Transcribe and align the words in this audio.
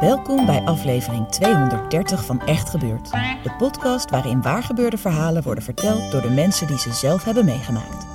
Welkom 0.00 0.46
bij 0.46 0.60
aflevering 0.60 1.28
230 1.28 2.24
van 2.24 2.40
Echt 2.40 2.70
Gebeurd. 2.70 3.10
De 3.42 3.54
podcast 3.58 4.10
waarin 4.10 4.42
waargebeurde 4.42 4.98
verhalen 4.98 5.42
worden 5.42 5.64
verteld 5.64 6.10
door 6.10 6.22
de 6.22 6.30
mensen 6.30 6.66
die 6.66 6.78
ze 6.78 6.92
zelf 6.92 7.24
hebben 7.24 7.44
meegemaakt. 7.44 8.06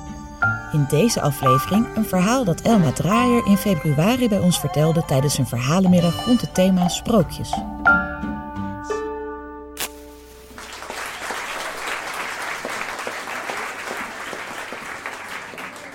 In 0.72 0.86
deze 0.88 1.20
aflevering 1.20 1.86
een 1.96 2.04
verhaal 2.04 2.44
dat 2.44 2.60
Elma 2.60 2.92
Draaier 2.92 3.46
in 3.46 3.56
februari 3.56 4.28
bij 4.28 4.38
ons 4.38 4.60
vertelde 4.60 5.04
tijdens 5.04 5.38
een 5.38 5.46
verhalenmiddag 5.46 6.24
rond 6.24 6.40
het 6.40 6.54
thema 6.54 6.88
sprookjes. 6.88 7.52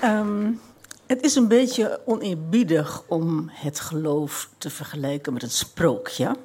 Ehm, 0.02 0.52
het 1.12 1.24
is 1.24 1.36
een 1.36 1.48
beetje 1.48 2.02
oneerbiedig 2.06 3.04
om 3.08 3.50
het 3.54 3.80
geloof 3.80 4.50
te 4.58 4.70
vergelijken 4.70 5.34
met 5.34 5.42
het 5.42 5.54
sprookje. 5.54 6.36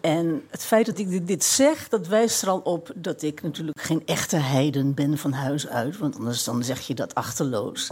En 0.00 0.42
het 0.50 0.64
feit 0.64 0.86
dat 0.86 0.98
ik 0.98 1.26
dit- 1.26 1.44
zeg, 1.44 1.88
dat 1.88 2.06
wijst 2.06 2.42
er 2.42 2.48
al 2.48 2.58
op 2.58 2.90
dat 2.94 3.22
ik 3.22 3.42
natuurlijk 3.42 3.80
geen 3.80 4.02
echte 4.06 4.36
heiden 4.36 4.94
ben 4.94 5.18
van 5.18 5.32
huis 5.32 5.68
uit. 5.68 5.98
Want 5.98 6.16
anders 6.16 6.44
dan 6.44 6.64
zeg 6.64 6.80
je 6.80 6.94
dat 6.94 7.14
achterloos. 7.14 7.90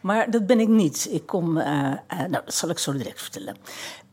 Maar 0.00 0.30
dat 0.30 0.46
ben 0.46 0.60
ik 0.60 0.68
niet. 0.68 1.08
Ik 1.10 1.26
kom, 1.26 1.58
eh, 1.58 1.92
eh, 1.92 2.18
nou, 2.18 2.30
dat 2.44 2.54
zal 2.54 2.68
ik 2.68 2.78
zo 2.78 2.92
direct 2.92 3.22
vertellen. 3.22 3.56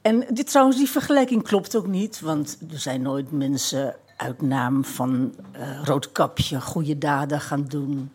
En 0.02 0.25
trouwens, 0.45 0.77
die 0.77 0.89
vergelijking 0.89 1.44
klopt 1.44 1.75
ook 1.75 1.88
niet. 1.88 2.19
Want 2.19 2.58
er 2.71 2.80
zijn 2.80 3.02
nooit 3.02 3.31
mensen 3.31 3.95
uit 4.17 4.41
naam 4.41 4.86
van 4.86 5.36
eh 5.52 5.83
Roodkapje 5.83 6.61
goede 6.61 6.97
daden 6.97 7.41
gaan 7.41 7.66
doen. 7.67 8.11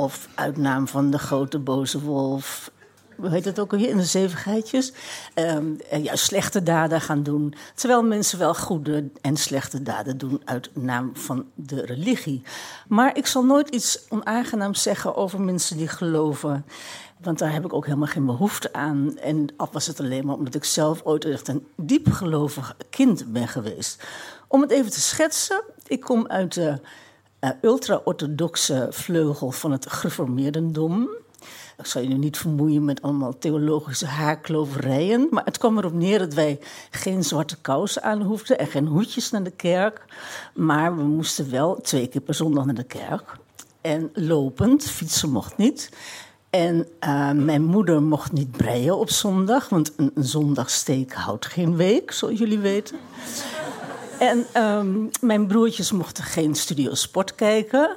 Of 0.00 0.28
uit 0.34 0.56
naam 0.56 0.88
van 0.88 1.10
de 1.10 1.18
grote 1.18 1.58
boze 1.58 2.00
wolf 2.00 2.70
hoe 3.16 3.30
heet 3.30 3.44
het 3.44 3.60
ook 3.60 3.72
alweer, 3.72 3.88
in 3.88 3.96
de 3.96 4.04
zeven 4.04 4.38
geitjes, 4.38 4.92
ehm, 5.34 5.66
en 5.90 6.02
juist 6.02 6.24
slechte 6.24 6.62
daden 6.62 7.00
gaan 7.00 7.22
doen. 7.22 7.54
Terwijl 7.74 8.02
mensen 8.02 8.38
wel 8.38 8.54
goede 8.54 9.10
en 9.20 9.36
slechte 9.36 9.82
daden 9.82 10.18
doen 10.18 10.42
uit 10.44 10.70
naam 10.74 11.10
van 11.16 11.44
de 11.54 11.86
religie. 11.86 12.42
Maar 12.88 13.16
ik 13.16 13.26
zal 13.26 13.44
nooit 13.44 13.68
iets 13.68 14.06
onaangenaams 14.08 14.82
zeggen 14.82 15.16
over 15.16 15.40
mensen 15.40 15.76
die 15.76 15.88
geloven. 15.88 16.64
Want 17.22 17.38
daar 17.38 17.52
heb 17.52 17.64
ik 17.64 17.72
ook 17.72 17.84
helemaal 17.86 18.06
geen 18.06 18.26
behoefte 18.26 18.72
aan. 18.72 19.18
En 19.18 19.46
al 19.56 19.68
was 19.72 19.86
het 19.86 20.00
alleen 20.00 20.26
maar 20.26 20.36
omdat 20.36 20.54
ik 20.54 20.64
zelf 20.64 21.00
ooit 21.04 21.24
echt 21.24 21.48
een 21.48 21.66
diep 21.76 22.12
gelovig 22.12 22.76
kind 22.90 23.32
ben 23.32 23.48
geweest. 23.48 24.02
Om 24.48 24.60
het 24.60 24.70
even 24.70 24.90
te 24.90 25.00
schetsen, 25.00 25.62
ik 25.86 26.00
kom 26.00 26.26
uit 26.28 26.54
de 26.54 26.80
eh, 27.40 27.50
ultra-orthodoxe 27.62 28.86
vleugel 28.90 29.50
van 29.50 29.72
het 29.72 29.90
gereformeerdendom. 29.90 31.08
Ik 31.78 31.86
zal 31.86 32.02
je 32.02 32.08
nu 32.08 32.16
niet 32.16 32.38
vermoeien 32.38 32.84
met 32.84 33.02
allemaal 33.02 33.38
theologische 33.38 34.06
haarkloverijen. 34.06 35.26
Maar 35.30 35.44
het 35.44 35.58
kwam 35.58 35.78
erop 35.78 35.92
neer 35.92 36.18
dat 36.18 36.34
wij 36.34 36.58
geen 36.90 37.24
zwarte 37.24 37.56
kousen 37.60 38.02
aan 38.02 38.22
hoefden 38.22 38.58
en 38.58 38.66
geen 38.66 38.86
hoedjes 38.86 39.30
naar 39.30 39.42
de 39.42 39.50
kerk. 39.50 40.04
Maar 40.54 40.96
we 40.96 41.02
moesten 41.02 41.50
wel 41.50 41.80
twee 41.80 42.06
keer 42.06 42.20
per 42.20 42.34
zondag 42.34 42.64
naar 42.64 42.74
de 42.74 42.84
kerk. 42.84 43.36
En 43.80 44.10
lopend, 44.14 44.84
fietsen 44.84 45.30
mocht 45.30 45.56
niet. 45.56 45.90
En 46.50 46.86
eh, 46.98 47.30
mijn 47.30 47.64
moeder 47.64 48.02
mocht 48.02 48.32
niet 48.32 48.50
breien 48.50 48.98
op 48.98 49.10
zondag, 49.10 49.68
want 49.68 49.92
een, 49.96 50.10
een 50.14 50.24
zondagsteek 50.24 51.12
houdt 51.12 51.46
geen 51.46 51.76
week, 51.76 52.12
zoals 52.12 52.38
jullie 52.38 52.58
weten. 52.58 52.96
En 54.20 54.46
ehm, 54.52 55.06
mijn 55.20 55.46
broertjes 55.46 55.92
mochten 55.92 56.24
geen 56.24 56.54
studio 56.54 56.94
sport 56.94 57.34
kijken. 57.34 57.96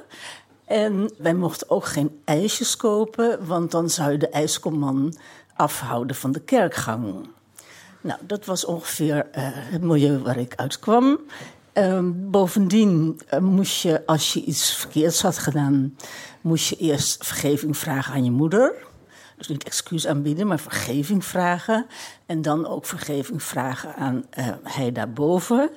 En 0.64 1.10
wij 1.18 1.34
mochten 1.34 1.70
ook 1.70 1.84
geen 1.84 2.20
ijsjes 2.24 2.76
kopen, 2.76 3.46
want 3.46 3.70
dan 3.70 3.90
zou 3.90 4.12
je 4.12 4.18
de 4.18 4.28
ijskomman 4.28 5.14
afhouden 5.56 6.16
van 6.16 6.32
de 6.32 6.40
kerkgang. 6.40 7.28
Nou, 8.00 8.20
dat 8.26 8.44
was 8.44 8.64
ongeveer 8.64 9.26
eh, 9.32 9.42
het 9.52 9.82
milieu 9.82 10.18
waar 10.18 10.38
ik 10.38 10.54
uitkwam. 10.54 11.20
Ehm, 11.72 12.10
bovendien 12.14 13.20
eh, 13.26 13.38
moest 13.38 13.82
je, 13.82 14.06
als 14.06 14.32
je 14.32 14.44
iets 14.44 14.74
verkeerds 14.74 15.22
had 15.22 15.38
gedaan, 15.38 15.96
moest 16.40 16.68
je 16.68 16.76
eerst 16.76 17.26
vergeving 17.26 17.76
vragen 17.76 18.14
aan 18.14 18.24
je 18.24 18.30
moeder. 18.30 18.74
Dus 19.36 19.48
niet 19.48 19.64
excuus 19.64 20.06
aanbieden, 20.06 20.46
maar 20.46 20.60
vergeving 20.60 21.24
vragen. 21.24 21.86
En 22.26 22.42
dan 22.42 22.66
ook 22.66 22.86
vergeving 22.86 23.42
vragen 23.42 23.94
aan 23.94 24.24
eh, 24.30 24.48
hij 24.62 24.92
daarboven. 24.92 25.70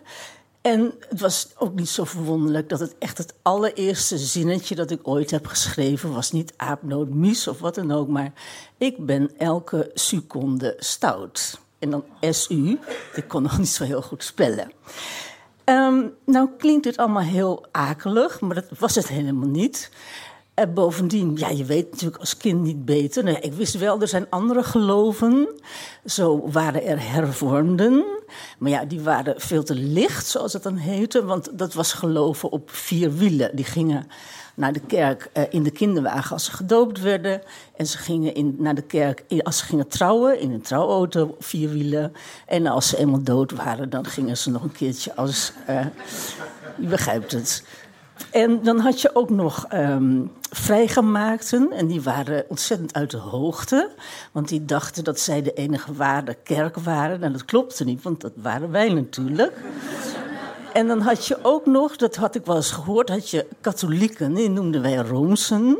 En 0.68 0.94
het 1.10 1.20
was 1.20 1.48
ook 1.58 1.76
niet 1.76 1.90
zo 1.90 2.04
verwonderlijk 2.04 2.70
dat 2.70 2.80
het 2.80 2.96
echt 3.00 3.18
het 3.18 3.34
allereerste 3.42 4.18
zinnetje 4.18 4.76
dat 4.76 4.92
ik 4.92 5.08
ooit 5.08 5.32
heb 5.32 5.46
geschreven 5.46 6.14
was 6.14 6.32
niet 6.32 6.54
aapnoot 6.58 7.10
mies 7.10 7.48
of 7.48 7.60
wat 7.60 7.76
dan 7.76 7.92
ook, 7.92 8.08
maar 8.08 8.32
ik 8.78 9.06
ben 9.06 9.32
elke 9.38 9.92
seconde 9.94 10.76
stout. 10.78 11.60
En 11.80 11.90
dan 11.90 12.04
SU, 12.22 12.80
ik 13.14 13.28
kon 13.28 13.42
nog 13.42 13.58
niet 13.58 13.68
zo 13.68 13.84
heel 13.84 14.02
goed 14.02 14.24
spellen. 14.24 14.72
Ehm, 15.64 16.06
nou 16.26 16.50
klinkt 16.58 16.84
dit 16.84 16.98
allemaal 16.98 17.24
heel 17.24 17.66
akelig, 17.72 18.42
maar 18.42 18.56
dat 18.56 18.80
was 18.80 18.96
het 18.96 19.08
helemaal 19.08 19.50
niet. 19.50 19.92
En 20.54 20.74
bovendien, 20.74 21.36
ja, 21.36 21.50
je 21.50 21.66
weet 21.66 21.92
natuurlijk 21.92 22.20
als 22.20 22.38
kind 22.38 22.62
niet 22.62 22.86
beter. 22.86 23.24
Nou, 23.24 23.38
ik 23.38 23.54
wist 23.54 23.78
wel, 23.78 24.02
er 24.02 24.08
zijn 24.08 24.30
andere 24.30 24.64
geloven. 24.64 25.62
Zo 26.06 26.50
waren 26.50 26.84
er 26.84 27.12
hervormden. 27.12 28.17
Maar 28.58 28.72
ja, 28.72 28.86
die 28.86 29.02
waren 29.02 29.42
veel 29.42 29.64
te 29.64 29.76
licht, 29.76 30.28
zoals 30.28 30.54
het 30.54 30.64
dan 30.64 30.76
heette. 30.76 31.26
Want 31.26 31.58
dat 31.58 31.74
was 31.74 31.94
geloven 31.94 32.52
op 32.52 32.70
vier 32.72 33.14
wielen. 33.14 33.56
Die 33.56 33.66
gingen 33.66 34.08
naar 34.56 34.74
de 34.74 34.80
kerk 34.80 35.30
eh, 35.34 35.44
in 35.50 35.64
de 35.64 35.72
kinderwagen 35.72 36.32
als 36.32 36.46
ze 36.46 36.52
gedoopt 36.52 37.02
werden. 37.02 37.42
En 37.76 37.88
ze 37.88 37.98
gingen 37.98 38.34
in, 38.34 38.56
naar 38.60 38.76
de 38.76 38.82
kerk 38.82 39.24
als 39.44 39.58
ze 39.58 39.66
gingen 39.66 39.88
trouwen 39.88 40.40
in 40.40 40.52
een 40.52 40.62
trouwauto 40.62 41.36
vier 41.40 41.70
wielen. 41.70 42.14
En 42.46 42.68
als 42.68 42.88
ze 42.88 42.98
eenmaal 42.98 43.24
dood 43.24 43.52
waren, 43.52 43.90
dan 43.90 44.06
gingen 44.06 44.38
ze 44.38 44.52
nog 44.52 44.64
een 44.64 44.72
keertje 44.72 45.16
als... 45.16 45.52
eh, 45.66 45.86
je 46.80 46.88
begrijpt 46.88 47.32
het. 47.32 47.64
En 48.32 48.64
dan 48.64 48.80
had 48.80 49.02
je 49.02 49.16
ook 49.16 49.30
nog 49.30 49.66
ehm, 49.70 50.22
vrijgemaakten. 50.50 51.72
En 51.72 51.88
die 51.88 52.02
waren 52.02 52.46
ontzettend 52.48 52.94
uit 52.94 53.12
de 53.12 53.18
hoogte. 53.18 53.90
Want 54.32 54.48
die 54.48 54.66
dachten 54.66 55.04
dat 55.04 55.20
zij 55.20 55.42
de 55.42 55.54
enige 55.54 55.94
ware 55.94 56.38
kerk 56.44 56.78
waren. 56.78 57.24
En 57.24 57.32
dat 57.32 57.46
klopte 57.46 57.84
niet, 57.84 58.04
want 58.04 58.22
dat 58.22 58.32
waren 58.36 58.72
wij 58.72 58.90
natuurlijk. 58.90 59.54
En 60.74 60.88
dan 60.88 61.00
had 61.00 61.26
je 61.26 61.38
ook 61.42 61.66
nog, 61.66 61.96
dat 61.96 62.16
had 62.16 62.36
ik 62.36 62.46
wel 62.46 62.56
eens 62.56 62.72
gehoord, 62.72 63.10
had 63.10 63.30
je 63.30 63.46
katholieken, 63.62 64.34
die 64.34 64.50
noemden 64.50 64.82
wij 64.82 64.96
roomsen. 64.96 65.78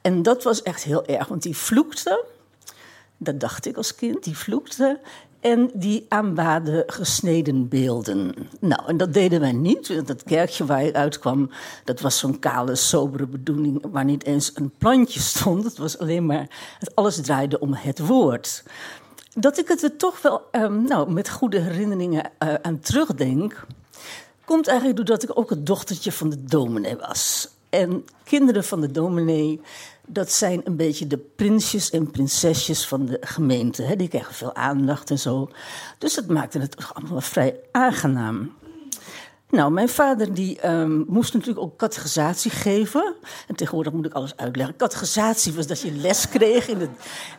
En 0.00 0.22
dat 0.22 0.42
was 0.42 0.62
echt 0.62 0.82
heel 0.82 1.06
erg, 1.06 1.28
want 1.28 1.42
die 1.42 1.56
vloekten. 1.56 2.24
Dat 3.16 3.40
dacht 3.40 3.66
ik 3.66 3.76
als 3.76 3.94
kind, 3.94 4.24
die 4.24 4.38
vloekten. 4.38 4.98
En 5.46 5.70
die 5.74 6.06
aanbaden 6.08 6.84
gesneden 6.86 7.68
beelden. 7.68 8.34
Nou, 8.60 8.82
en 8.86 8.96
dat 8.96 9.12
deden 9.12 9.40
wij 9.40 9.52
niet. 9.52 9.88
want 9.88 10.06
Dat 10.06 10.22
kerkje 10.22 10.64
waar 10.64 10.84
ik 10.84 10.94
uitkwam, 10.94 11.50
dat 11.84 12.00
was 12.00 12.18
zo'n 12.18 12.38
kale, 12.38 12.74
sobere 12.74 13.26
bedoeling... 13.26 13.84
waar 13.90 14.04
niet 14.04 14.24
eens 14.24 14.50
een 14.54 14.72
plantje 14.78 15.20
stond. 15.20 15.64
Het 15.64 15.78
was 15.78 15.98
alleen 15.98 16.26
maar... 16.26 16.46
Het 16.78 16.94
alles 16.94 17.20
draaide 17.20 17.60
om 17.60 17.72
het 17.74 17.98
woord. 17.98 18.62
Dat 19.34 19.58
ik 19.58 19.68
het 19.68 19.82
er 19.82 19.96
toch 19.96 20.22
wel 20.22 20.42
ehm, 20.50 20.82
nou, 20.82 21.12
met 21.12 21.30
goede 21.30 21.58
herinneringen 21.58 22.30
eh, 22.38 22.54
aan 22.62 22.80
terugdenk... 22.80 23.66
komt 24.44 24.66
eigenlijk 24.66 24.96
doordat 24.96 25.22
ik 25.22 25.38
ook 25.38 25.50
het 25.50 25.66
dochtertje 25.66 26.12
van 26.12 26.30
de 26.30 26.44
dominee 26.44 26.96
was. 26.96 27.48
En 27.70 28.04
kinderen 28.24 28.64
van 28.64 28.80
de 28.80 28.90
dominee, 28.90 29.60
dat 30.06 30.32
zijn 30.32 30.60
een 30.64 30.76
beetje 30.76 31.06
de 31.06 31.18
prinsjes 31.18 31.90
en 31.90 32.10
prinsesjes 32.10 32.86
van 32.86 33.06
de 33.06 33.18
gemeente. 33.20 33.82
Hè? 33.82 33.96
Die 33.96 34.08
krijgen 34.08 34.34
veel 34.34 34.54
aandacht 34.54 35.10
en 35.10 35.18
zo. 35.18 35.50
Dus 35.98 36.14
dat 36.14 36.26
maakte 36.26 36.58
het 36.58 36.76
allemaal 36.92 37.20
vrij 37.20 37.60
aangenaam. 37.70 38.52
Nou, 39.50 39.72
mijn 39.72 39.88
vader 39.88 40.34
die, 40.34 40.68
um, 40.68 41.04
moest 41.08 41.32
natuurlijk 41.32 41.60
ook 41.60 41.76
categorisatie 41.76 42.50
geven. 42.50 43.14
En 43.48 43.54
tegenwoordig 43.54 43.92
moet 43.92 44.06
ik 44.06 44.12
alles 44.12 44.36
uitleggen. 44.36 44.76
Categorisatie 44.76 45.52
was 45.52 45.66
dat 45.66 45.80
je 45.80 45.92
les 45.92 46.28
kreeg 46.28 46.68
in 46.68 46.78
de, 46.78 46.88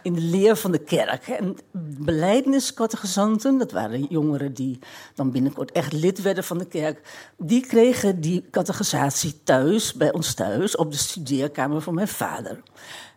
in 0.01 0.13
de 0.13 0.21
leer 0.21 0.56
van 0.56 0.71
de 0.71 0.83
kerk. 0.83 1.27
En 1.27 1.57
beleidniscategorisanten, 2.00 3.57
dat 3.57 3.71
waren 3.71 4.04
jongeren 4.04 4.54
die 4.54 4.80
dan 5.15 5.31
binnenkort 5.31 5.71
echt 5.71 5.94
lid 5.94 6.21
werden 6.21 6.44
van 6.44 6.57
de 6.57 6.68
kerk. 6.68 7.01
Die 7.38 7.65
kregen 7.65 8.21
die 8.21 8.45
categorisatie 8.51 9.44
thuis, 9.44 9.94
bij 9.94 10.13
ons 10.13 10.33
thuis, 10.33 10.75
op 10.75 10.92
de 10.92 10.98
studeerkamer 10.98 11.81
van 11.81 11.94
mijn 11.94 12.07
vader. 12.07 12.62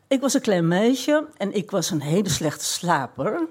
Ik 0.08 0.20
was 0.20 0.34
een 0.34 0.40
klein 0.40 0.68
meisje 0.68 1.28
en 1.36 1.54
ik 1.54 1.70
was 1.70 1.90
een 1.90 2.00
hele 2.00 2.28
slechte 2.28 2.64
slaper. 2.64 3.48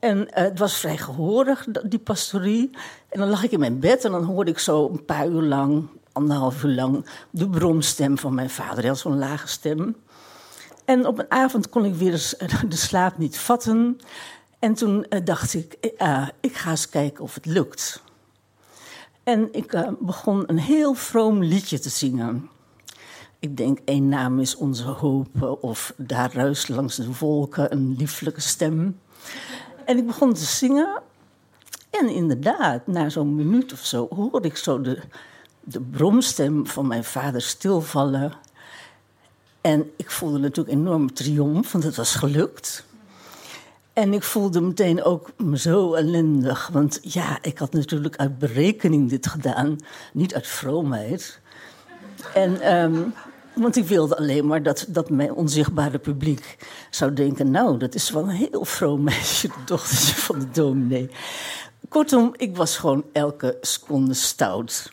En 0.00 0.18
uh, 0.18 0.26
het 0.32 0.58
was 0.58 0.76
vrij 0.76 0.96
gehoorig, 0.96 1.66
die 1.84 1.98
pastorie. 1.98 2.70
En 3.08 3.18
dan 3.18 3.28
lag 3.28 3.42
ik 3.42 3.50
in 3.50 3.58
mijn 3.58 3.78
bed 3.78 4.04
en 4.04 4.10
dan 4.10 4.24
hoorde 4.24 4.50
ik 4.50 4.58
zo 4.58 4.88
een 4.88 5.04
paar 5.04 5.28
uur 5.28 5.42
lang, 5.42 5.88
anderhalf 6.12 6.64
uur 6.64 6.74
lang, 6.74 7.06
de 7.30 7.48
bromstem 7.48 8.18
van 8.18 8.34
mijn 8.34 8.50
vader. 8.50 8.78
Hij 8.78 8.88
had 8.88 8.98
zo'n 8.98 9.18
lage 9.18 9.48
stem. 9.48 9.96
En 10.84 11.06
op 11.06 11.18
een 11.18 11.30
avond 11.30 11.68
kon 11.68 11.84
ik 11.84 11.94
weer 11.94 12.34
de 12.68 12.76
slaap 12.76 13.18
niet 13.18 13.38
vatten. 13.38 14.00
En 14.58 14.74
toen 14.74 15.06
uh, 15.08 15.20
dacht 15.24 15.54
ik, 15.54 15.94
uh, 15.98 16.28
ik 16.40 16.56
ga 16.56 16.70
eens 16.70 16.88
kijken 16.88 17.24
of 17.24 17.34
het 17.34 17.46
lukt. 17.46 18.02
En 19.24 19.48
ik 19.52 19.84
begon 20.00 20.44
een 20.46 20.58
heel 20.58 20.94
vroom 20.94 21.42
liedje 21.42 21.78
te 21.78 21.88
zingen. 21.88 22.48
Ik 23.38 23.56
denk, 23.56 23.78
één 23.84 24.08
naam 24.08 24.40
is 24.40 24.56
onze 24.56 24.84
hoop, 24.84 25.58
of 25.60 25.92
daar 25.96 26.32
ruist 26.32 26.68
langs 26.68 26.96
de 26.96 27.16
wolken 27.18 27.72
een 27.72 27.94
lieflijke 27.98 28.40
stem. 28.40 28.98
En 29.84 29.98
ik 29.98 30.06
begon 30.06 30.34
te 30.34 30.44
zingen. 30.44 31.02
En 31.90 32.08
inderdaad, 32.08 32.86
na 32.86 33.08
zo'n 33.08 33.34
minuut 33.34 33.72
of 33.72 33.84
zo 33.84 34.08
hoorde 34.14 34.48
ik 34.48 34.56
zo 34.56 34.80
de, 34.80 34.98
de 35.60 35.80
bromstem 35.80 36.66
van 36.66 36.86
mijn 36.86 37.04
vader 37.04 37.42
stilvallen. 37.42 38.32
En 39.60 39.90
ik 39.96 40.10
voelde 40.10 40.38
natuurlijk 40.38 40.76
enorm 40.76 41.14
triomf, 41.14 41.72
want 41.72 41.84
het 41.84 41.96
was 41.96 42.14
gelukt. 42.14 42.84
En 43.92 44.12
ik 44.12 44.22
voelde 44.22 44.60
meteen 44.60 45.02
ook 45.04 45.30
me 45.36 45.58
zo 45.58 45.94
ellendig. 45.94 46.68
Want 46.72 46.98
ja, 47.02 47.38
ik 47.42 47.58
had 47.58 47.72
natuurlijk 47.72 48.16
uit 48.16 48.38
berekening 48.38 49.08
dit 49.08 49.26
gedaan, 49.26 49.78
niet 50.12 50.34
uit 50.34 50.46
vroomheid. 50.46 51.40
En 52.34 52.74
um, 52.82 53.14
want 53.60 53.76
ik 53.76 53.84
wilde 53.84 54.16
alleen 54.16 54.46
maar 54.46 54.62
dat, 54.62 54.86
dat 54.88 55.10
mijn 55.10 55.32
onzichtbare 55.32 55.98
publiek 55.98 56.56
zou 56.90 57.12
denken... 57.12 57.50
nou, 57.50 57.78
dat 57.78 57.94
is 57.94 58.10
wel 58.10 58.22
een 58.22 58.28
heel 58.28 58.64
vroom 58.64 59.02
meisje, 59.02 59.48
de 59.48 59.54
dochtertje 59.64 60.14
van 60.14 60.38
de 60.38 60.50
dominee. 60.50 61.10
Kortom, 61.88 62.34
ik 62.36 62.56
was 62.56 62.76
gewoon 62.76 63.04
elke 63.12 63.58
seconde 63.60 64.14
stout. 64.14 64.92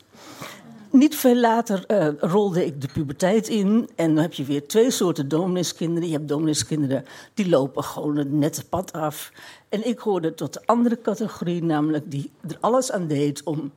Niet 0.91 1.15
veel 1.15 1.35
later 1.35 1.83
uh, 1.87 2.07
rolde 2.19 2.65
ik 2.65 2.81
de 2.81 2.87
puberteit 2.93 3.47
in. 3.47 3.89
En 3.95 4.13
dan 4.13 4.21
heb 4.21 4.33
je 4.33 4.43
weer 4.43 4.67
twee 4.67 4.91
soorten 4.91 5.27
domineeskinderen. 5.27 6.09
Je 6.09 6.15
hebt 6.15 6.27
domineeskinderen 6.27 7.05
die 7.33 7.49
lopen 7.49 7.83
gewoon 7.83 8.15
het 8.17 8.31
nette 8.31 8.65
pad 8.65 8.93
af. 8.93 9.31
En 9.69 9.87
ik 9.87 9.99
hoorde 9.99 10.33
tot 10.33 10.53
de 10.53 10.61
andere 10.65 11.01
categorie, 11.01 11.63
namelijk 11.63 12.11
die 12.11 12.31
er 12.47 12.57
alles 12.59 12.91
aan 12.91 13.07
deed 13.07 13.43
om 13.43 13.71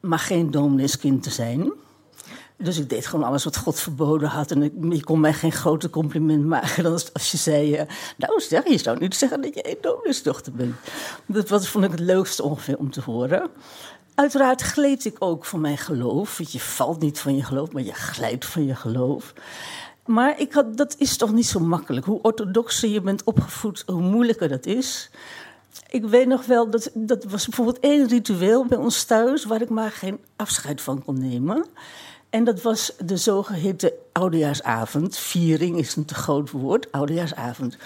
maar 0.00 0.18
geen 0.18 0.50
domineeskind 0.50 1.22
te 1.22 1.30
zijn... 1.30 1.72
Dus 2.62 2.78
ik 2.78 2.88
deed 2.88 3.06
gewoon 3.06 3.24
alles 3.24 3.44
wat 3.44 3.56
God 3.56 3.80
verboden 3.80 4.28
had. 4.28 4.50
En 4.50 4.62
ik, 4.62 4.72
je 4.90 5.04
kon 5.04 5.20
mij 5.20 5.32
geen 5.32 5.52
groter 5.52 5.90
compliment 5.90 6.44
maken 6.44 6.82
dan 6.84 6.92
als 7.12 7.30
je 7.30 7.36
zei... 7.36 7.80
Uh, 7.80 7.82
nou 8.16 8.40
zeg, 8.40 8.68
je 8.68 8.78
zou 8.78 8.98
niet 8.98 9.14
zeggen 9.14 9.42
dat 9.42 9.54
je 9.54 9.70
een 9.70 9.78
dominusdochter 9.80 10.52
bent. 10.52 10.74
Dat 11.26 11.48
was, 11.48 11.68
vond 11.68 11.84
ik 11.84 11.90
het 11.90 12.00
leukste 12.00 12.42
ongeveer 12.42 12.78
om 12.78 12.90
te 12.90 13.00
horen. 13.00 13.50
Uiteraard 14.14 14.62
gleed 14.62 15.04
ik 15.04 15.16
ook 15.18 15.44
van 15.44 15.60
mijn 15.60 15.78
geloof. 15.78 16.38
Want 16.38 16.52
je 16.52 16.60
valt 16.60 17.00
niet 17.00 17.20
van 17.20 17.36
je 17.36 17.42
geloof, 17.42 17.72
maar 17.72 17.82
je 17.82 17.94
glijdt 17.94 18.44
van 18.44 18.64
je 18.64 18.74
geloof. 18.74 19.32
Maar 20.06 20.40
ik 20.40 20.52
had, 20.52 20.76
dat 20.76 20.94
is 20.98 21.16
toch 21.16 21.32
niet 21.32 21.46
zo 21.46 21.60
makkelijk. 21.60 22.06
Hoe 22.06 22.22
orthodoxer 22.22 22.88
je 22.88 23.00
bent 23.00 23.24
opgevoed, 23.24 23.82
hoe 23.86 24.00
moeilijker 24.00 24.48
dat 24.48 24.66
is. 24.66 25.10
Ik 25.90 26.04
weet 26.04 26.26
nog 26.26 26.46
wel, 26.46 26.70
dat, 26.70 26.90
dat 26.94 27.24
was 27.24 27.46
bijvoorbeeld 27.46 27.78
één 27.78 28.08
ritueel 28.08 28.66
bij 28.66 28.78
ons 28.78 29.04
thuis... 29.04 29.44
waar 29.44 29.62
ik 29.62 29.68
maar 29.68 29.90
geen 29.90 30.20
afscheid 30.36 30.80
van 30.80 31.04
kon 31.04 31.18
nemen... 31.18 31.66
En 32.30 32.44
dat 32.44 32.62
was 32.62 32.92
de 33.04 33.16
zogeheten 33.16 33.92
oudejaarsavond. 34.12 35.16
Viering 35.16 35.78
is 35.78 35.96
een 35.96 36.04
te 36.04 36.14
groot 36.14 36.50
woord, 36.50 36.92
oudejaarsavond. 36.92 37.76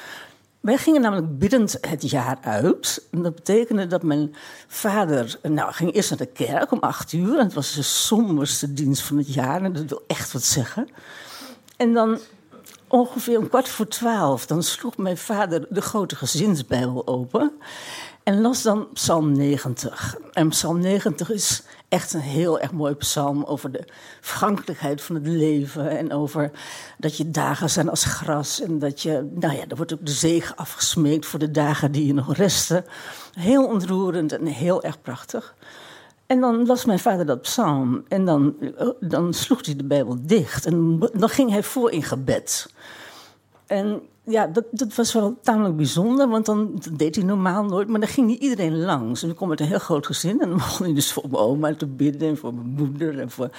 Wij 0.61 0.76
gingen 0.76 1.00
namelijk 1.00 1.38
biddend 1.38 1.79
het 1.81 2.11
jaar 2.11 2.38
uit. 2.41 3.06
En 3.11 3.23
dat 3.23 3.35
betekende 3.35 3.87
dat 3.87 4.02
mijn 4.02 4.35
vader 4.67 5.38
nou, 5.43 5.73
ging 5.73 5.94
eerst 5.94 6.11
naar 6.11 6.19
de 6.19 6.26
kerk 6.26 6.73
om 6.73 6.79
acht 6.79 7.12
uur. 7.12 7.38
En 7.38 7.44
het 7.44 7.55
was 7.55 7.75
de 7.75 7.82
somberste 7.82 8.73
dienst 8.73 9.02
van 9.02 9.17
het 9.17 9.35
jaar. 9.35 9.62
En 9.62 9.73
dat 9.73 9.88
wil 9.88 10.05
echt 10.06 10.32
wat 10.32 10.44
zeggen. 10.44 10.88
En 11.76 11.93
dan 11.93 12.19
ongeveer 12.88 13.38
een 13.38 13.49
kwart 13.49 13.69
voor 13.69 13.88
twaalf... 13.88 14.46
dan 14.46 14.62
sloeg 14.62 14.96
mijn 14.96 15.17
vader 15.17 15.67
de 15.70 15.82
grote 15.82 16.17
gezinsbijbel 16.17 17.06
open... 17.06 17.52
En 18.25 18.41
las 18.41 18.62
dan 18.62 18.88
Psalm 18.93 19.32
90. 19.32 20.17
En 20.32 20.49
Psalm 20.49 20.79
90 20.79 21.31
is 21.31 21.62
echt 21.88 22.12
een 22.12 22.21
heel 22.21 22.61
erg 22.61 22.73
mooi 22.73 22.94
psalm 22.94 23.44
over 23.44 23.73
de 23.73 23.85
vergankelijkheid 24.21 25.03
van 25.03 25.15
het 25.15 25.26
leven. 25.26 25.91
En 25.91 26.12
over 26.12 26.50
dat 26.99 27.17
je 27.17 27.31
dagen 27.31 27.71
zijn 27.71 27.88
als 27.88 28.05
gras. 28.05 28.61
En 28.61 28.79
dat 28.79 29.03
je, 29.03 29.31
nou 29.35 29.56
ja, 29.56 29.65
er 29.69 29.76
wordt 29.76 29.93
ook 29.93 30.06
de 30.06 30.12
zegen 30.12 30.56
afgesmeekt 30.56 31.26
voor 31.26 31.38
de 31.38 31.50
dagen 31.50 31.93
die 31.93 32.06
je 32.06 32.15
nog 32.15 32.37
resten. 32.37 32.85
Heel 33.32 33.67
ontroerend 33.67 34.32
en 34.32 34.47
heel 34.47 34.82
erg 34.82 35.00
prachtig. 35.03 35.55
En 36.27 36.41
dan 36.41 36.67
las 36.67 36.85
mijn 36.85 36.99
vader 36.99 37.27
dat 37.27 37.43
psalm. 37.43 38.05
En 38.09 38.25
dan, 38.25 38.55
dan 39.00 39.35
sloeg 39.35 39.67
hij 39.67 39.77
de 39.77 39.85
Bijbel 39.85 40.17
dicht. 40.20 40.67
En 40.67 40.99
dan 41.12 41.29
ging 41.29 41.50
hij 41.50 41.62
voor 41.62 41.91
in 41.91 42.03
gebed. 42.03 42.73
En 43.67 44.03
ja, 44.27 44.47
dat, 44.47 44.65
dat 44.71 44.95
was 44.95 45.13
wel 45.13 45.39
tamelijk 45.43 45.77
bijzonder, 45.77 46.29
want 46.29 46.47
dan 46.47 46.71
dat 46.75 46.99
deed 46.99 47.15
hij 47.15 47.25
normaal 47.25 47.65
nooit. 47.65 47.89
Maar 47.89 48.01
dan 48.01 48.09
ging 48.09 48.27
niet 48.27 48.43
iedereen 48.43 48.81
langs. 48.81 49.23
En 49.23 49.31
ik 49.31 49.37
kom 49.37 49.51
uit 49.51 49.61
een 49.61 49.67
heel 49.67 49.79
groot 49.79 50.07
gezin. 50.07 50.41
En 50.41 50.49
dan 50.49 50.57
begon 50.67 50.87
hij 50.87 50.95
dus 50.95 51.13
voor 51.13 51.25
mijn 51.31 51.43
oma 51.43 51.75
te 51.75 51.87
bidden. 51.87 52.29
En 52.29 52.37
voor 52.37 52.55
mijn 52.55 52.69
moeder. 52.69 53.19
En 53.19 53.31
voor 53.31 53.51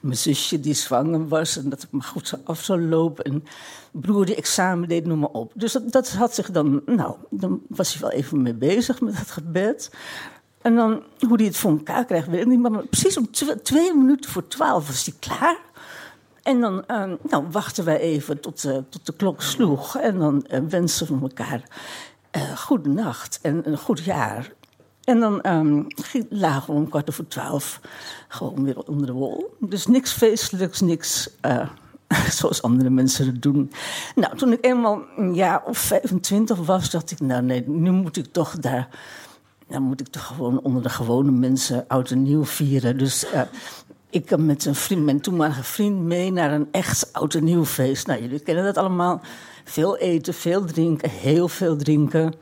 mijn 0.00 0.16
zusje 0.16 0.60
die 0.60 0.74
zwanger 0.74 1.28
was. 1.28 1.56
En 1.56 1.68
dat 1.68 1.82
het 1.82 1.90
maar 1.90 2.02
goed 2.02 2.34
af 2.44 2.62
zou 2.62 2.88
lopen. 2.88 3.24
En 3.24 3.44
broer 3.90 4.26
die 4.26 4.34
examen 4.34 4.88
deed, 4.88 5.06
noem 5.06 5.18
maar 5.18 5.30
op. 5.30 5.52
Dus 5.54 5.72
dat, 5.72 5.92
dat 5.92 6.10
had 6.10 6.34
zich 6.34 6.50
dan... 6.50 6.82
Nou, 6.86 7.14
dan 7.30 7.60
was 7.68 7.92
hij 7.92 8.02
wel 8.02 8.10
even 8.10 8.42
mee 8.42 8.54
bezig 8.54 9.00
met 9.00 9.18
het 9.18 9.30
gebed. 9.30 9.90
En 10.62 10.74
dan, 10.74 11.02
hoe 11.18 11.36
hij 11.36 11.46
het 11.46 11.56
voor 11.56 11.70
elkaar 11.70 12.04
krijgt, 12.04 12.28
weet 12.28 12.46
ik 12.46 12.90
precies 12.90 13.16
om 13.16 13.30
twee 13.62 13.94
minuten 13.94 14.30
voor 14.30 14.48
twaalf 14.48 14.86
was 14.86 15.04
hij 15.04 15.14
klaar. 15.18 15.58
En 16.42 16.60
dan 16.60 16.84
uh, 16.90 17.12
nou, 17.22 17.44
wachten 17.50 17.84
wij 17.84 17.98
even 17.98 18.40
tot, 18.40 18.64
uh, 18.64 18.78
tot 18.88 19.06
de 19.06 19.12
klok 19.12 19.42
sloeg. 19.42 19.96
En 19.96 20.18
dan 20.18 20.46
uh, 20.50 20.60
wensen 20.68 21.06
we 21.06 21.22
elkaar 21.22 21.62
uh, 22.36 22.56
goede 22.56 22.88
nacht 22.88 23.38
en 23.42 23.68
een 23.68 23.78
goed 23.78 24.00
jaar. 24.00 24.52
En 25.04 25.20
dan 25.20 25.46
um, 25.46 25.86
lagen 26.28 26.74
we 26.74 26.80
om 26.80 26.88
kwart 26.88 27.08
over 27.08 27.28
twaalf 27.28 27.80
gewoon 28.28 28.64
weer 28.64 28.78
onder 28.78 29.06
de 29.06 29.12
wol. 29.12 29.56
Dus 29.60 29.86
niks 29.86 30.12
feestelijks, 30.12 30.80
niks 30.80 31.30
zoals 32.38 32.62
andere 32.62 32.90
mensen 32.90 33.26
het 33.26 33.42
doen. 33.42 33.72
Nou, 34.14 34.36
toen 34.36 34.52
ik 34.52 34.64
eenmaal 34.64 35.02
een 35.16 35.34
jaar 35.34 35.62
of 35.64 35.78
25 35.78 36.58
was, 36.58 36.90
dacht 36.90 37.10
ik, 37.10 37.20
nou 37.20 37.42
nee, 37.42 37.68
nu 37.68 37.90
moet 37.90 38.16
ik 38.16 38.32
toch 38.32 38.58
daar... 38.58 38.88
Dan 39.68 39.82
moet 39.82 40.00
ik 40.00 40.08
toch 40.08 40.26
gewoon 40.26 40.60
onder 40.60 40.82
de 40.82 40.88
gewone 40.88 41.30
mensen 41.30 41.84
oud 41.88 42.10
en 42.10 42.22
nieuw 42.22 42.44
vieren. 42.44 42.98
Dus 42.98 43.26
ik 44.12 44.30
heb 44.30 44.38
met 44.38 44.64
een 44.64 44.74
vriend, 44.74 45.04
mijn 45.04 45.20
toenmalige 45.20 45.62
vriend 45.62 46.00
mee 46.00 46.32
naar 46.32 46.52
een 46.52 46.68
echt 46.70 47.12
oud 47.12 47.34
en 47.34 47.44
nieuw 47.44 47.64
feest. 47.64 48.06
Nou, 48.06 48.22
jullie 48.22 48.40
kennen 48.40 48.64
dat 48.64 48.76
allemaal. 48.76 49.20
Veel 49.64 49.96
eten, 49.96 50.34
veel 50.34 50.64
drinken, 50.64 51.10
heel 51.10 51.48
veel 51.48 51.76
drinken. 51.76 52.34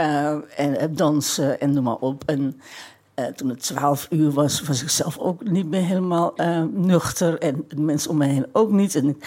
Uh, 0.00 0.36
en 0.56 0.94
dansen 0.94 1.60
en 1.60 1.72
noem 1.72 1.84
maar 1.84 1.96
op. 1.96 2.22
En 2.26 2.60
uh, 3.14 3.26
toen 3.26 3.48
het 3.48 3.62
twaalf 3.62 4.06
uur 4.10 4.30
was, 4.30 4.62
was 4.62 4.82
ik 4.82 4.88
zelf 4.88 5.18
ook 5.18 5.44
niet 5.44 5.68
meer 5.68 5.82
helemaal 5.82 6.32
uh, 6.36 6.62
nuchter. 6.72 7.38
En 7.38 7.64
de 7.68 7.80
mensen 7.80 8.10
om 8.10 8.16
me 8.16 8.26
heen 8.26 8.46
ook 8.52 8.70
niet. 8.70 8.94
En 8.94 9.20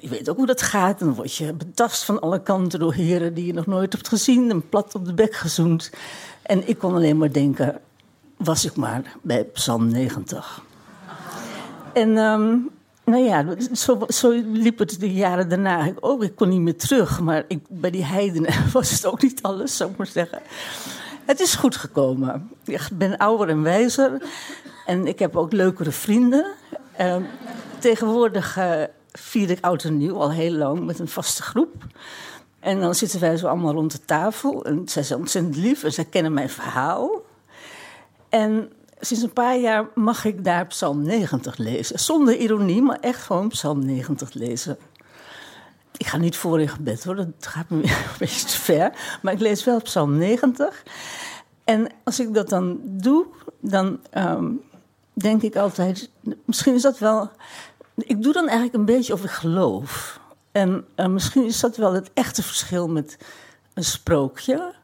je 0.00 0.08
weet 0.08 0.28
ook 0.28 0.36
hoe 0.36 0.46
dat 0.46 0.62
gaat. 0.62 0.98
Dan 0.98 1.14
word 1.14 1.34
je 1.34 1.52
betast 1.52 2.04
van 2.04 2.20
alle 2.20 2.42
kanten 2.42 2.78
door 2.78 2.94
heren 2.94 3.34
die 3.34 3.46
je 3.46 3.52
nog 3.52 3.66
nooit 3.66 3.92
hebt 3.92 4.08
gezien. 4.08 4.50
En 4.50 4.68
plat 4.68 4.94
op 4.94 5.04
de 5.04 5.14
bek 5.14 5.34
gezoend. 5.34 5.90
En 6.42 6.68
ik 6.68 6.78
kon 6.78 6.94
alleen 6.94 7.18
maar 7.18 7.32
denken, 7.32 7.80
was 8.36 8.64
ik 8.64 8.76
maar 8.76 9.16
bij 9.22 9.44
Psalm 9.44 9.88
90. 9.88 10.70
En 11.92 12.16
um, 12.16 12.70
nou 13.04 13.24
ja, 13.24 13.44
zo, 13.72 13.98
zo, 14.08 14.30
liep 14.52 14.78
het 14.78 15.00
de 15.00 15.12
jaren 15.12 15.48
daarna. 15.48 15.92
Oh, 16.00 16.24
ik 16.24 16.36
kon 16.36 16.48
niet 16.48 16.60
meer 16.60 16.76
terug. 16.76 17.20
Maar 17.20 17.44
ik, 17.48 17.64
bij 17.68 17.90
die 17.90 18.04
heidenen 18.04 18.54
was 18.72 18.90
het 18.90 19.06
ook 19.06 19.22
niet 19.22 19.42
alles, 19.42 19.76
zou 19.76 19.90
ik 19.90 19.96
maar 19.96 20.06
zeggen. 20.06 20.42
Het 21.24 21.40
is 21.40 21.54
goed 21.54 21.76
gekomen. 21.76 22.50
Ik 22.64 22.88
ben 22.92 23.16
ouder 23.16 23.48
en 23.48 23.62
wijzer. 23.62 24.22
En 24.86 25.06
ik 25.06 25.18
heb 25.18 25.36
ook 25.36 25.52
leukere 25.52 25.90
vrienden. 25.90 26.46
Uh, 27.00 27.16
tegenwoordig 27.78 28.58
uh, 28.58 28.82
vier 29.12 29.50
ik 29.50 29.64
oud 29.64 29.84
en 29.84 29.96
nieuw 29.96 30.20
al 30.20 30.30
heel 30.30 30.52
lang 30.52 30.86
met 30.86 30.98
een 30.98 31.08
vaste 31.08 31.42
groep. 31.42 31.84
En 32.60 32.80
dan 32.80 32.94
zitten 32.94 33.20
wij 33.20 33.36
zo 33.36 33.46
allemaal 33.46 33.72
rond 33.72 33.92
de 33.92 34.04
tafel. 34.04 34.64
En 34.64 34.82
zij 34.88 35.02
zijn 35.02 35.18
ontzettend 35.18 35.56
lief 35.56 35.84
en 35.84 35.92
zij 35.92 36.04
kennen 36.04 36.32
mijn 36.32 36.50
verhaal. 36.50 37.22
En 38.28 38.72
sinds 39.06 39.22
een 39.22 39.32
paar 39.32 39.58
jaar 39.58 39.88
mag 39.94 40.24
ik 40.24 40.44
daar 40.44 40.66
Psalm 40.66 41.02
90 41.02 41.56
lezen. 41.56 41.98
Zonder 41.98 42.36
ironie, 42.36 42.82
maar 42.82 42.98
echt 43.00 43.22
gewoon 43.22 43.48
Psalm 43.48 43.84
90 43.84 44.32
lezen. 44.32 44.78
Ik 45.96 46.06
ga 46.06 46.16
niet 46.16 46.36
voor 46.36 46.60
in 46.60 46.68
gebed 46.68 47.04
hoor, 47.04 47.16
dat 47.16 47.26
gaat 47.40 47.70
me 47.70 47.82
een 47.82 48.18
beetje 48.18 48.46
te 48.46 48.58
ver. 48.58 48.92
Maar 49.22 49.32
ik 49.32 49.40
lees 49.40 49.64
wel 49.64 49.82
Psalm 49.82 50.16
90. 50.18 50.82
En 51.64 51.88
als 52.04 52.20
ik 52.20 52.34
dat 52.34 52.48
dan 52.48 52.80
doe, 52.82 53.26
dan 53.60 54.00
ehm, 54.10 54.50
denk 55.12 55.42
ik 55.42 55.56
altijd, 55.56 56.10
misschien 56.44 56.74
is 56.74 56.82
dat 56.82 56.98
wel. 56.98 57.30
Ik 57.96 58.22
doe 58.22 58.32
dan 58.32 58.44
eigenlijk 58.44 58.74
een 58.74 58.84
beetje 58.84 59.12
of 59.12 59.24
ik 59.24 59.30
geloof. 59.30 60.20
En 60.52 60.84
uh, 60.96 61.06
misschien 61.06 61.44
is 61.44 61.60
dat 61.60 61.76
wel 61.76 61.92
het 61.92 62.10
echte 62.14 62.42
verschil 62.42 62.88
met 62.88 63.18
een 63.74 63.84
sprookje. 63.84 64.74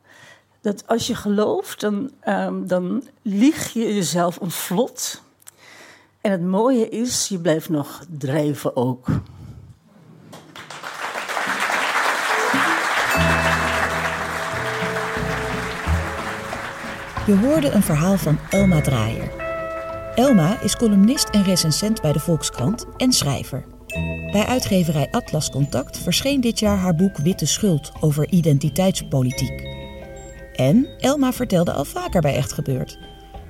Dat 0.61 0.87
als 0.87 1.07
je 1.07 1.15
gelooft, 1.15 1.81
dan, 1.81 2.11
um, 2.29 2.67
dan 2.67 3.03
lieg 3.23 3.73
je 3.73 3.95
jezelf 3.95 4.41
een 4.41 4.51
vlot. 4.51 5.23
En 6.21 6.31
het 6.31 6.45
mooie 6.45 6.89
is, 6.89 7.29
je 7.29 7.39
blijft 7.39 7.69
nog 7.69 8.05
drijven 8.19 8.77
ook. 8.77 9.07
Je 17.27 17.37
hoorde 17.37 17.71
een 17.71 17.83
verhaal 17.83 18.19
van 18.19 18.39
Elma 18.51 18.81
Draaier. 18.81 19.31
Elma 20.15 20.61
is 20.61 20.77
columnist 20.77 21.29
en 21.29 21.43
recensent 21.43 22.01
bij 22.01 22.13
de 22.13 22.21
Volkskrant 22.21 22.87
en 22.97 23.13
schrijver. 23.13 23.65
Bij 24.33 24.45
uitgeverij 24.47 25.09
Atlas 25.11 25.51
Contact 25.51 25.99
verscheen 25.99 26.41
dit 26.41 26.59
jaar 26.59 26.77
haar 26.77 26.95
boek 26.95 27.17
Witte 27.17 27.47
Schuld 27.47 27.93
over 28.01 28.29
identiteitspolitiek. 28.29 29.68
En 30.59 30.89
Elma 30.99 31.33
vertelde 31.33 31.73
al 31.73 31.85
vaker 31.85 32.21
bij 32.21 32.35
Echt 32.35 32.53
Gebeurd. 32.53 32.99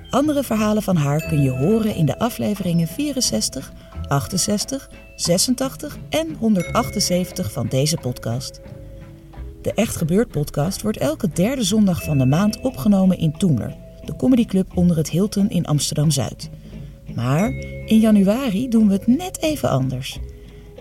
Andere 0.09 0.43
verhalen 0.43 0.83
van 0.83 0.95
haar 0.95 1.27
kun 1.27 1.41
je 1.41 1.49
horen 1.49 1.95
in 1.95 2.05
de 2.05 2.19
afleveringen 2.19 2.87
64, 2.87 3.73
68, 4.07 4.89
86 5.15 5.97
en 6.09 6.35
178 6.39 7.51
van 7.51 7.67
deze 7.67 7.97
podcast. 7.97 8.61
De 9.61 9.73
Echt 9.73 9.95
Gebeurd 9.95 10.27
podcast 10.27 10.81
wordt 10.81 10.97
elke 10.97 11.29
derde 11.33 11.63
zondag 11.63 12.03
van 12.03 12.17
de 12.17 12.25
maand 12.25 12.59
opgenomen 12.59 13.17
in 13.17 13.37
Toemler, 13.37 13.75
de 14.05 14.15
comedyclub 14.15 14.77
onder 14.77 14.97
het 14.97 15.09
Hilton 15.09 15.49
in 15.49 15.65
Amsterdam-Zuid. 15.65 16.49
Maar 17.15 17.49
in 17.85 17.99
januari 17.99 18.67
doen 18.67 18.87
we 18.87 18.93
het 18.93 19.07
net 19.07 19.41
even 19.41 19.69
anders. 19.69 20.19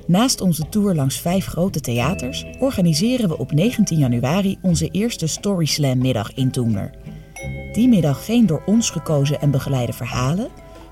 Naast 0.09 0.41
onze 0.41 0.69
tour 0.69 0.95
langs 0.95 1.21
vijf 1.21 1.47
grote 1.47 1.81
theaters 1.81 2.45
organiseren 2.59 3.29
we 3.29 3.39
op 3.39 3.53
19 3.53 3.99
januari 3.99 4.59
onze 4.63 4.89
eerste 4.89 5.27
Story 5.27 5.65
Slam 5.65 5.99
middag 5.99 6.35
in 6.35 6.51
Toemler. 6.51 6.91
Die 7.73 7.89
middag 7.89 8.25
geen 8.25 8.47
door 8.47 8.63
ons 8.67 8.91
gekozen 8.91 9.41
en 9.41 9.51
begeleide 9.51 9.93
verhalen, 9.93 10.49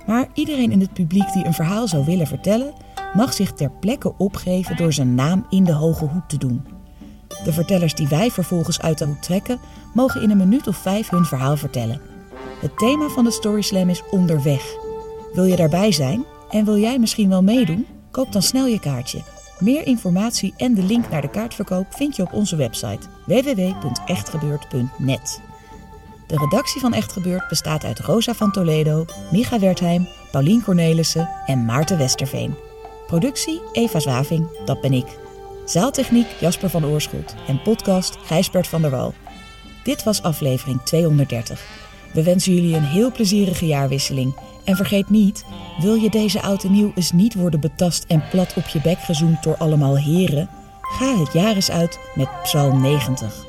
maar 0.06 0.28
iedereen 0.34 0.72
in 0.72 0.80
het 0.80 0.92
publiek 0.92 1.32
die 1.32 1.44
een 1.44 1.54
verhaal 1.54 1.88
zou 1.88 2.04
willen 2.04 2.26
vertellen, 2.26 2.72
mag 3.14 3.32
zich 3.32 3.52
ter 3.52 3.70
plekke 3.70 4.14
opgeven 4.18 4.76
door 4.76 4.92
zijn 4.92 5.14
naam 5.14 5.46
in 5.50 5.64
de 5.64 5.72
hoge 5.72 6.04
hoed 6.04 6.28
te 6.28 6.38
doen. 6.38 6.64
De 7.44 7.52
vertellers 7.52 7.94
die 7.94 8.08
wij 8.08 8.30
vervolgens 8.30 8.80
uit 8.80 8.98
de 8.98 9.04
hoed 9.04 9.22
trekken, 9.22 9.60
mogen 9.94 10.22
in 10.22 10.30
een 10.30 10.36
minuut 10.36 10.66
of 10.66 10.76
vijf 10.76 11.08
hun 11.08 11.24
verhaal 11.24 11.56
vertellen. 11.56 12.00
Het 12.60 12.78
thema 12.78 13.08
van 13.08 13.24
de 13.24 13.30
Story 13.30 13.62
Slam 13.62 13.88
is 13.88 14.02
onderweg. 14.10 14.74
Wil 15.32 15.44
je 15.44 15.56
daarbij 15.56 15.92
zijn 15.92 16.24
en 16.50 16.64
wil 16.64 16.78
jij 16.78 16.98
misschien 16.98 17.28
wel 17.28 17.42
meedoen? 17.42 17.86
Koop 18.16 18.32
dan 18.32 18.42
snel 18.42 18.66
je 18.66 18.80
kaartje. 18.80 19.22
Meer 19.58 19.86
informatie 19.86 20.54
en 20.56 20.74
de 20.74 20.82
link 20.82 21.10
naar 21.10 21.20
de 21.20 21.30
kaartverkoop 21.30 21.86
vind 21.88 22.16
je 22.16 22.22
op 22.22 22.32
onze 22.32 22.56
website 22.56 23.06
www.echtgebeurd.net. 23.26 25.40
De 26.26 26.36
redactie 26.36 26.80
van 26.80 26.94
Echt 26.94 27.12
Gebeurd 27.12 27.48
bestaat 27.48 27.84
uit 27.84 27.98
Rosa 27.98 28.34
van 28.34 28.52
Toledo, 28.52 29.04
Micha 29.32 29.58
Wertheim, 29.58 30.08
Paulien 30.30 30.62
Cornelissen 30.62 31.28
en 31.46 31.64
Maarten 31.64 31.98
Westerveen. 31.98 32.54
Productie 33.06 33.60
Eva 33.72 34.00
Zwaving, 34.00 34.48
dat 34.64 34.80
ben 34.80 34.92
ik. 34.92 35.18
Zaaltechniek 35.64 36.28
Jasper 36.40 36.70
van 36.70 36.86
Oorschot 36.86 37.34
en 37.46 37.62
podcast 37.62 38.16
Gijsbert 38.24 38.66
van 38.66 38.82
der 38.82 38.90
Wal. 38.90 39.14
Dit 39.82 40.02
was 40.02 40.22
aflevering 40.22 40.82
230. 40.82 41.85
We 42.16 42.22
wensen 42.22 42.54
jullie 42.54 42.76
een 42.76 42.84
heel 42.84 43.12
plezierige 43.12 43.66
jaarwisseling. 43.66 44.34
En 44.64 44.76
vergeet 44.76 45.10
niet, 45.10 45.44
wil 45.80 45.94
je 45.94 46.10
deze 46.10 46.42
oud 46.42 46.68
nieuw 46.68 46.92
eens 46.94 47.12
niet 47.12 47.34
worden 47.34 47.60
betast 47.60 48.04
en 48.08 48.24
plat 48.30 48.54
op 48.56 48.66
je 48.66 48.80
bek 48.80 48.98
gezoomd 48.98 49.42
door 49.42 49.56
allemaal 49.56 49.98
heren? 49.98 50.48
Ga 50.80 51.18
het 51.18 51.32
jaar 51.32 51.54
eens 51.54 51.70
uit 51.70 51.98
met 52.14 52.28
Psalm 52.42 52.80
90. 52.80 53.46